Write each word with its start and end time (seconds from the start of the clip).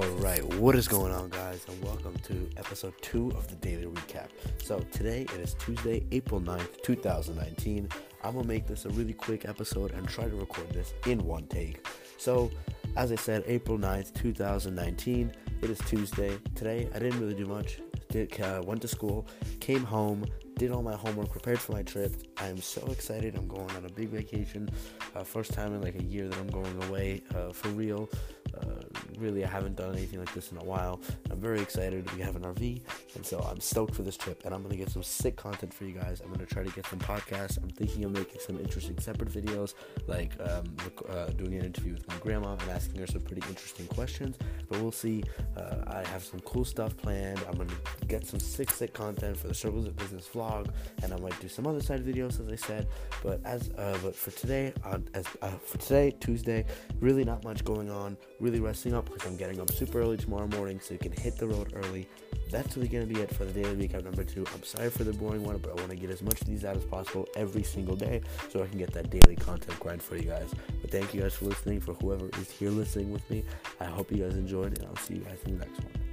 right, 0.00 0.44
what 0.56 0.74
is 0.74 0.88
going 0.88 1.12
on, 1.12 1.30
guys, 1.30 1.64
and 1.68 1.82
welcome 1.82 2.14
to 2.18 2.50
episode 2.56 2.92
two 3.00 3.30
of 3.30 3.48
the 3.48 3.56
daily 3.56 3.86
recap. 3.86 4.28
So, 4.62 4.80
today 4.92 5.22
it 5.22 5.40
is 5.40 5.54
Tuesday, 5.54 6.04
April 6.12 6.40
9th, 6.40 6.82
2019. 6.82 7.88
I'm 8.22 8.34
gonna 8.34 8.46
make 8.46 8.66
this 8.66 8.84
a 8.84 8.90
really 8.90 9.14
quick 9.14 9.46
episode 9.46 9.92
and 9.92 10.06
try 10.06 10.24
to 10.24 10.36
record 10.36 10.70
this 10.70 10.92
in 11.06 11.24
one 11.24 11.46
take. 11.46 11.86
So, 12.18 12.50
as 12.96 13.10
I 13.10 13.16
said, 13.16 13.44
April 13.46 13.78
9th, 13.78 14.12
2019, 14.14 15.32
it 15.62 15.70
is 15.70 15.78
Tuesday. 15.86 16.38
Today, 16.54 16.88
I 16.94 16.98
didn't 16.98 17.20
really 17.20 17.34
do 17.34 17.46
much. 17.46 17.80
Did, 18.10 18.38
uh, 18.40 18.62
went 18.64 18.82
to 18.82 18.88
school, 18.88 19.26
came 19.60 19.82
home, 19.82 20.26
did 20.56 20.70
all 20.72 20.82
my 20.82 20.94
homework, 20.94 21.30
prepared 21.30 21.58
for 21.58 21.72
my 21.72 21.82
trip. 21.82 22.14
I 22.38 22.46
am 22.46 22.58
so 22.58 22.86
excited. 22.90 23.36
I'm 23.36 23.48
going 23.48 23.70
on 23.70 23.84
a 23.84 23.90
big 23.90 24.08
vacation. 24.08 24.68
Uh, 25.14 25.22
first 25.22 25.52
time 25.52 25.74
in 25.74 25.82
like 25.82 25.96
a 25.96 26.02
year 26.02 26.28
that 26.28 26.38
I'm 26.38 26.48
going 26.48 26.82
away 26.84 27.22
uh, 27.34 27.52
for 27.52 27.68
real. 27.68 28.08
Really, 29.18 29.44
I 29.44 29.48
haven't 29.48 29.76
done 29.76 29.92
anything 29.94 30.18
like 30.18 30.32
this 30.34 30.52
in 30.52 30.58
a 30.58 30.64
while. 30.64 31.00
I'm 31.30 31.38
very 31.38 31.60
excited. 31.60 32.10
We 32.12 32.20
have 32.20 32.36
an 32.36 32.42
RV, 32.42 32.82
and 33.14 33.24
so 33.24 33.40
I'm 33.40 33.60
stoked 33.60 33.94
for 33.94 34.02
this 34.02 34.16
trip. 34.16 34.42
And 34.44 34.54
I'm 34.54 34.62
gonna 34.62 34.76
get 34.76 34.90
some 34.90 35.02
sick 35.02 35.36
content 35.36 35.72
for 35.72 35.84
you 35.84 35.92
guys. 35.92 36.20
I'm 36.20 36.30
gonna 36.30 36.44
try 36.44 36.62
to 36.62 36.70
get 36.70 36.86
some 36.86 36.98
podcasts. 36.98 37.56
I'm 37.56 37.70
thinking 37.70 38.04
of 38.04 38.12
making 38.12 38.40
some 38.40 38.58
interesting 38.58 38.98
separate 38.98 39.30
videos, 39.30 39.74
like 40.06 40.32
um, 40.40 40.64
uh, 41.08 41.26
doing 41.28 41.54
an 41.54 41.64
interview 41.64 41.94
with 41.94 42.06
my 42.08 42.16
grandma 42.16 42.52
and 42.52 42.70
asking 42.70 43.00
her 43.00 43.06
some 43.06 43.22
pretty 43.22 43.42
interesting 43.48 43.86
questions. 43.86 44.36
But 44.68 44.80
we'll 44.82 44.92
see. 44.92 45.24
Uh, 45.56 45.76
I 45.86 46.06
have 46.08 46.22
some 46.22 46.40
cool 46.40 46.64
stuff 46.64 46.94
planned. 46.96 47.40
I'm 47.48 47.56
gonna 47.56 47.72
get 48.08 48.26
some 48.26 48.38
sick, 48.40 48.70
sick 48.70 48.92
content 48.92 49.36
for 49.38 49.48
the 49.48 49.54
Circles 49.54 49.86
of 49.86 49.96
Business 49.96 50.28
vlog, 50.32 50.68
and 51.02 51.12
I 51.12 51.16
might 51.16 51.38
do 51.40 51.48
some 51.48 51.66
other 51.66 51.80
side 51.80 52.04
videos, 52.04 52.38
as 52.40 52.52
I 52.52 52.56
said. 52.56 52.88
But 53.22 53.40
as 53.44 53.70
uh, 53.78 53.96
but 54.02 54.14
for 54.14 54.30
today, 54.32 54.74
as 55.14 55.26
uh, 55.40 55.50
for 55.64 55.78
today, 55.78 56.14
Tuesday, 56.20 56.66
really 57.00 57.24
not 57.24 57.44
much 57.44 57.64
going 57.64 57.90
on. 57.90 58.18
Really 58.40 58.60
resting 58.60 58.92
up 58.92 59.05
because 59.06 59.26
I'm 59.26 59.36
getting 59.36 59.60
up 59.60 59.70
super 59.70 60.00
early 60.00 60.16
tomorrow 60.16 60.46
morning, 60.48 60.80
so 60.80 60.92
you 60.94 60.98
can 60.98 61.12
hit 61.12 61.36
the 61.38 61.46
road 61.46 61.72
early. 61.74 62.08
That's 62.50 62.76
really 62.76 62.88
gonna 62.88 63.06
be 63.06 63.20
it 63.20 63.34
for 63.34 63.44
the 63.44 63.52
daily 63.52 63.88
recap 63.88 64.04
number 64.04 64.22
two. 64.22 64.44
I'm 64.54 64.62
sorry 64.62 64.90
for 64.90 65.04
the 65.04 65.12
boring 65.12 65.42
one, 65.42 65.58
but 65.58 65.70
I 65.70 65.74
want 65.74 65.90
to 65.90 65.96
get 65.96 66.10
as 66.10 66.22
much 66.22 66.40
of 66.40 66.46
these 66.46 66.64
out 66.64 66.76
as 66.76 66.84
possible 66.84 67.26
every 67.34 67.62
single 67.62 67.96
day, 67.96 68.20
so 68.50 68.62
I 68.62 68.66
can 68.66 68.78
get 68.78 68.92
that 68.92 69.10
daily 69.10 69.36
content 69.36 69.78
grind 69.80 70.02
for 70.02 70.16
you 70.16 70.28
guys. 70.30 70.50
But 70.80 70.90
thank 70.90 71.14
you 71.14 71.22
guys 71.22 71.34
for 71.34 71.46
listening. 71.46 71.80
For 71.80 71.94
whoever 71.94 72.28
is 72.38 72.50
here 72.50 72.70
listening 72.70 73.12
with 73.12 73.28
me, 73.30 73.44
I 73.80 73.86
hope 73.86 74.12
you 74.12 74.18
guys 74.18 74.36
enjoyed, 74.36 74.78
and 74.78 74.86
I'll 74.86 74.96
see 74.96 75.14
you 75.14 75.20
guys 75.20 75.38
in 75.46 75.58
the 75.58 75.64
next 75.64 75.82
one. 75.82 76.05